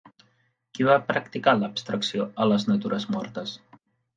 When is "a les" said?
2.47-2.69